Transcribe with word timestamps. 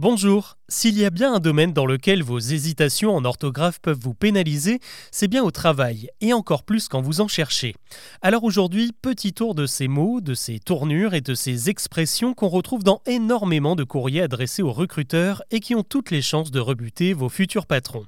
Bonjour, 0.00 0.58
s'il 0.68 0.96
y 0.96 1.04
a 1.04 1.10
bien 1.10 1.34
un 1.34 1.40
domaine 1.40 1.72
dans 1.72 1.84
lequel 1.84 2.22
vos 2.22 2.38
hésitations 2.38 3.16
en 3.16 3.24
orthographe 3.24 3.80
peuvent 3.80 3.98
vous 4.00 4.14
pénaliser, 4.14 4.78
c'est 5.10 5.26
bien 5.26 5.42
au 5.42 5.50
travail, 5.50 6.08
et 6.20 6.32
encore 6.32 6.62
plus 6.62 6.86
quand 6.86 7.00
vous 7.00 7.20
en 7.20 7.26
cherchez. 7.26 7.74
Alors 8.22 8.44
aujourd'hui, 8.44 8.92
petit 8.92 9.32
tour 9.32 9.56
de 9.56 9.66
ces 9.66 9.88
mots, 9.88 10.20
de 10.20 10.34
ces 10.34 10.60
tournures 10.60 11.14
et 11.14 11.20
de 11.20 11.34
ces 11.34 11.68
expressions 11.68 12.32
qu'on 12.32 12.46
retrouve 12.46 12.84
dans 12.84 13.02
énormément 13.06 13.74
de 13.74 13.82
courriers 13.82 14.22
adressés 14.22 14.62
aux 14.62 14.72
recruteurs 14.72 15.42
et 15.50 15.58
qui 15.58 15.74
ont 15.74 15.82
toutes 15.82 16.12
les 16.12 16.22
chances 16.22 16.52
de 16.52 16.60
rebuter 16.60 17.12
vos 17.12 17.28
futurs 17.28 17.66
patrons. 17.66 18.06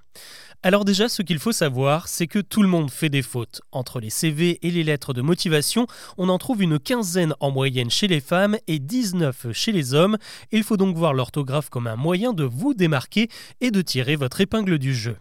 Alors 0.62 0.84
déjà, 0.84 1.08
ce 1.08 1.22
qu'il 1.22 1.38
faut 1.38 1.52
savoir, 1.52 2.06
c'est 2.06 2.26
que 2.26 2.38
tout 2.38 2.60
le 2.60 2.68
monde 2.68 2.90
fait 2.90 3.08
des 3.08 3.22
fautes. 3.22 3.62
Entre 3.72 3.98
les 3.98 4.10
CV 4.10 4.58
et 4.60 4.70
les 4.70 4.82
lettres 4.82 5.14
de 5.14 5.22
motivation, 5.22 5.86
on 6.18 6.28
en 6.28 6.36
trouve 6.36 6.62
une 6.62 6.78
quinzaine 6.78 7.34
en 7.40 7.50
moyenne 7.50 7.88
chez 7.88 8.08
les 8.08 8.20
femmes 8.20 8.58
et 8.66 8.78
19 8.78 9.52
chez 9.52 9.72
les 9.72 9.94
hommes. 9.94 10.18
Il 10.52 10.62
faut 10.62 10.76
donc 10.76 10.98
voir 10.98 11.14
l'orthographe 11.14 11.70
comme 11.70 11.86
un 11.86 11.96
moyen 11.96 12.34
de 12.34 12.44
vous 12.44 12.74
démarquer 12.74 13.30
et 13.62 13.70
de 13.70 13.80
tirer 13.80 14.16
votre 14.16 14.42
épingle 14.42 14.78
du 14.78 14.94
jeu. 14.94 15.16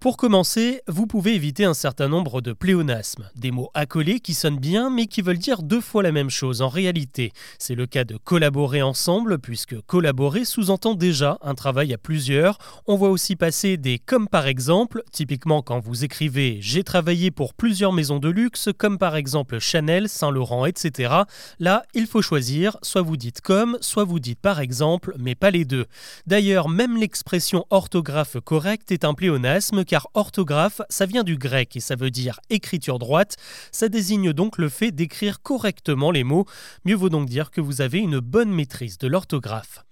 Pour 0.00 0.16
commencer, 0.16 0.80
vous 0.86 1.08
pouvez 1.08 1.34
éviter 1.34 1.64
un 1.64 1.74
certain 1.74 2.06
nombre 2.06 2.40
de 2.40 2.52
pléonasmes, 2.52 3.28
des 3.34 3.50
mots 3.50 3.72
accolés 3.74 4.20
qui 4.20 4.32
sonnent 4.32 4.60
bien 4.60 4.90
mais 4.90 5.08
qui 5.08 5.22
veulent 5.22 5.38
dire 5.38 5.60
deux 5.60 5.80
fois 5.80 6.04
la 6.04 6.12
même 6.12 6.30
chose 6.30 6.62
en 6.62 6.68
réalité. 6.68 7.32
C'est 7.58 7.74
le 7.74 7.86
cas 7.86 8.04
de 8.04 8.16
collaborer 8.16 8.80
ensemble 8.80 9.40
puisque 9.40 9.80
collaborer 9.86 10.44
sous-entend 10.44 10.94
déjà 10.94 11.36
un 11.42 11.56
travail 11.56 11.92
à 11.92 11.98
plusieurs. 11.98 12.58
On 12.86 12.94
voit 12.94 13.10
aussi 13.10 13.34
passer 13.34 13.76
des 13.76 13.98
comme 13.98 14.28
par 14.28 14.46
exemple, 14.46 15.02
typiquement 15.10 15.62
quand 15.62 15.80
vous 15.80 16.04
écrivez 16.04 16.58
j'ai 16.60 16.84
travaillé 16.84 17.32
pour 17.32 17.52
plusieurs 17.52 17.92
maisons 17.92 18.20
de 18.20 18.28
luxe 18.28 18.68
comme 18.78 18.98
par 18.98 19.16
exemple 19.16 19.58
Chanel, 19.58 20.08
Saint-Laurent, 20.08 20.66
etc. 20.66 21.12
Là, 21.58 21.82
il 21.92 22.06
faut 22.06 22.22
choisir, 22.22 22.76
soit 22.82 23.02
vous 23.02 23.16
dites 23.16 23.40
comme, 23.40 23.76
soit 23.80 24.04
vous 24.04 24.20
dites 24.20 24.40
par 24.40 24.60
exemple, 24.60 25.16
mais 25.18 25.34
pas 25.34 25.50
les 25.50 25.64
deux. 25.64 25.86
D'ailleurs, 26.28 26.68
même 26.68 26.96
l'expression 26.96 27.66
orthographe 27.70 28.36
correcte 28.44 28.92
est 28.92 29.04
un 29.04 29.14
pléonasme 29.14 29.86
car 29.88 30.08
orthographe, 30.14 30.82
ça 30.90 31.06
vient 31.06 31.24
du 31.24 31.36
grec 31.36 31.74
et 31.74 31.80
ça 31.80 31.96
veut 31.96 32.10
dire 32.10 32.38
écriture 32.50 33.00
droite. 33.00 33.36
Ça 33.72 33.88
désigne 33.88 34.32
donc 34.32 34.58
le 34.58 34.68
fait 34.68 34.92
d'écrire 34.92 35.42
correctement 35.42 36.12
les 36.12 36.22
mots. 36.22 36.44
Mieux 36.84 36.94
vaut 36.94 37.08
donc 37.08 37.28
dire 37.28 37.50
que 37.50 37.60
vous 37.60 37.80
avez 37.80 37.98
une 37.98 38.20
bonne 38.20 38.52
maîtrise 38.52 38.98
de 38.98 39.08
l'orthographe. 39.08 39.84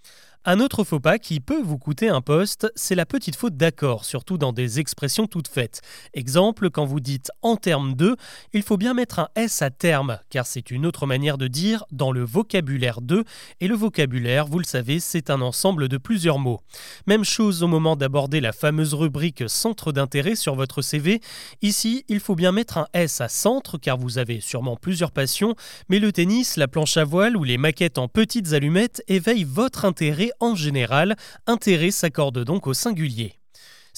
Un 0.49 0.61
autre 0.61 0.85
faux 0.85 1.01
pas 1.01 1.19
qui 1.19 1.41
peut 1.41 1.61
vous 1.61 1.77
coûter 1.77 2.09
un 2.09 2.21
poste, 2.21 2.71
c'est 2.77 2.95
la 2.95 3.05
petite 3.05 3.35
faute 3.35 3.57
d'accord, 3.57 4.05
surtout 4.05 4.39
dans 4.39 4.53
des 4.53 4.79
expressions 4.79 5.27
toutes 5.27 5.49
faites. 5.49 5.81
Exemple, 6.15 6.71
quand 6.71 6.85
vous 6.85 7.01
dites 7.01 7.33
en 7.43 7.57
termes 7.57 7.95
de, 7.95 8.15
il 8.53 8.63
faut 8.63 8.77
bien 8.77 8.95
mettre 8.95 9.19
un 9.19 9.29
S 9.35 9.61
à 9.63 9.71
terme, 9.71 10.21
car 10.31 10.47
c'est 10.47 10.71
une 10.71 10.87
autre 10.87 11.05
manière 11.05 11.37
de 11.37 11.49
dire 11.49 11.85
dans 11.91 12.13
le 12.13 12.23
vocabulaire 12.23 13.01
de, 13.01 13.25
et 13.61 13.67
le 13.67 13.75
vocabulaire, 13.75 14.47
vous 14.47 14.61
le 14.61 14.65
savez, 14.65 15.01
c'est 15.01 15.31
un 15.31 15.41
ensemble 15.41 15.89
de 15.89 15.97
plusieurs 15.97 16.39
mots. 16.39 16.61
Même 17.09 17.25
chose 17.25 17.65
au 17.65 17.67
moment 17.67 17.97
d'aborder 17.97 18.41
la 18.41 18.53
fameuse 18.53 18.95
rubrique 18.95 19.43
centre 19.49 19.91
d'intérêt 19.91 20.37
sur 20.37 20.55
votre 20.55 20.81
CV. 20.81 21.21
Ici, 21.61 22.05
il 22.07 22.21
faut 22.21 22.37
bien 22.37 22.53
mettre 22.53 22.79
un 22.79 22.87
S 22.93 23.21
à 23.21 23.29
centre, 23.29 23.79
car 23.79 23.99
vous 23.99 24.19
avez 24.19 24.41
sûrement 24.41 24.77
plusieurs 24.77 25.11
passions, 25.11 25.57
mais 25.89 25.99
le 25.99 26.13
tennis, 26.13 26.57
la 26.57 26.69
planche 26.69 26.99
à 26.99 27.05
voile 27.05 27.37
ou 27.37 27.43
les 27.43 27.59
maquettes 27.59 27.99
en 27.99 28.07
petites 28.07 28.53
allumettes 28.53 29.03
éveillent 29.09 29.43
votre 29.43 29.85
intérêt 29.85 30.31
en 30.41 30.55
général, 30.55 31.17
intérêt 31.47 31.91
s'accorde 31.91 32.45
donc 32.45 32.67
au 32.67 32.75
singulier. 32.75 33.35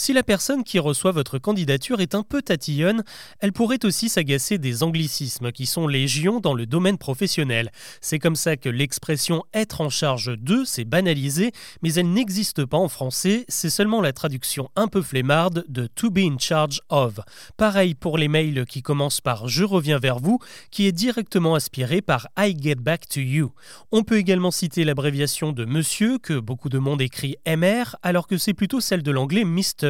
Si 0.01 0.13
la 0.13 0.23
personne 0.23 0.63
qui 0.63 0.79
reçoit 0.79 1.11
votre 1.11 1.41
candidature 1.41 2.01
est 2.01 2.15
un 2.15 2.23
peu 2.23 2.41
tatillonne, 2.41 3.03
elle 3.41 3.53
pourrait 3.53 3.85
aussi 3.85 4.09
s'agacer 4.09 4.57
des 4.57 4.85
anglicismes 4.85 5.51
qui 5.51 5.67
sont 5.67 5.89
légion 5.89 6.39
dans 6.39 6.55
le 6.55 6.67
domaine 6.67 6.99
professionnel. 6.99 7.73
C'est 8.01 8.21
comme 8.21 8.37
ça 8.37 8.57
que 8.57 8.69
l'expression 8.69 9.43
être 9.53 9.81
en 9.81 9.91
charge 9.91 10.39
de 10.39 10.63
s'est 10.63 10.85
banalisée, 10.85 11.51
mais 11.83 11.93
elle 11.95 12.13
n'existe 12.13 12.65
pas 12.65 12.77
en 12.77 12.87
français, 12.87 13.45
c'est 13.49 13.71
seulement 13.71 14.01
la 14.01 14.13
traduction 14.13 14.71
un 14.77 14.87
peu 14.87 15.03
flemmarde 15.03 15.65
de 15.69 15.89
to 15.89 16.11
be 16.11 16.19
in 16.19 16.39
charge 16.39 16.81
of. 16.91 17.19
Pareil 17.57 17.97
pour 17.97 18.19
les 18.19 18.29
mails 18.29 18.67
qui 18.67 18.83
commencent 18.83 19.21
par 19.21 19.49
je 19.49 19.65
reviens 19.65 19.99
vers 19.99 20.21
vous, 20.21 20.39
qui 20.71 20.87
est 20.87 20.93
directement 20.93 21.57
aspiré 21.57 22.03
par 22.03 22.29
I 22.39 22.57
get 22.57 22.77
back 22.77 23.09
to 23.09 23.19
you. 23.19 23.53
On 23.91 24.05
peut 24.05 24.19
également 24.19 24.53
citer 24.53 24.85
l'abréviation 24.85 25.51
de 25.51 25.65
monsieur 25.65 26.19
que 26.19 26.39
beaucoup 26.39 26.69
de 26.69 26.79
monde 26.79 27.03
écrit 27.03 27.35
MR 27.49 27.97
alors 28.05 28.29
que 28.29 28.39
c'est 28.39 28.55
plutôt 28.55 28.81
celle 28.81 29.03
de 29.03 29.11
l'anglais 29.11 29.45
Mr 29.45 29.88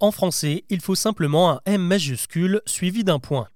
en 0.00 0.10
français, 0.10 0.64
il 0.68 0.80
faut 0.80 0.94
simplement 0.94 1.50
un 1.50 1.60
M 1.66 1.82
majuscule 1.82 2.60
suivi 2.66 3.04
d'un 3.04 3.18
point. 3.18 3.48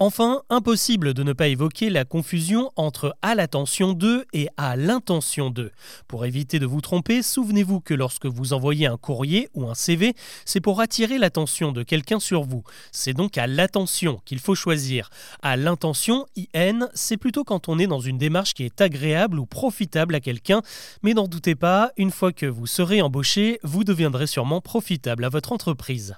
Enfin, 0.00 0.42
impossible 0.50 1.14
de 1.14 1.22
ne 1.22 1.32
pas 1.32 1.46
évoquer 1.46 1.88
la 1.88 2.04
confusion 2.04 2.72
entre 2.74 3.14
à 3.22 3.36
l'attention 3.36 3.92
de 3.92 4.26
et 4.32 4.48
à 4.56 4.74
l'intention 4.74 5.50
de. 5.50 5.70
Pour 6.08 6.24
éviter 6.24 6.58
de 6.58 6.66
vous 6.66 6.80
tromper, 6.80 7.22
souvenez-vous 7.22 7.80
que 7.80 7.94
lorsque 7.94 8.26
vous 8.26 8.52
envoyez 8.54 8.88
un 8.88 8.96
courrier 8.96 9.48
ou 9.54 9.68
un 9.68 9.74
CV, 9.74 10.14
c'est 10.44 10.60
pour 10.60 10.80
attirer 10.80 11.16
l'attention 11.16 11.70
de 11.70 11.84
quelqu'un 11.84 12.18
sur 12.18 12.42
vous. 12.42 12.64
C'est 12.90 13.14
donc 13.14 13.38
à 13.38 13.46
l'attention 13.46 14.20
qu'il 14.24 14.40
faut 14.40 14.56
choisir. 14.56 15.10
À 15.42 15.56
l'intention, 15.56 16.26
IN, 16.36 16.88
c'est 16.94 17.16
plutôt 17.16 17.44
quand 17.44 17.68
on 17.68 17.78
est 17.78 17.86
dans 17.86 18.00
une 18.00 18.18
démarche 18.18 18.54
qui 18.54 18.64
est 18.64 18.80
agréable 18.80 19.38
ou 19.38 19.46
profitable 19.46 20.16
à 20.16 20.20
quelqu'un, 20.20 20.62
mais 21.04 21.14
n'en 21.14 21.28
doutez 21.28 21.54
pas, 21.54 21.92
une 21.96 22.10
fois 22.10 22.32
que 22.32 22.46
vous 22.46 22.66
serez 22.66 23.00
embauché, 23.00 23.60
vous 23.62 23.84
deviendrez 23.84 24.26
sûrement 24.26 24.60
profitable 24.60 25.24
à 25.24 25.28
votre 25.28 25.52
entreprise. 25.52 26.16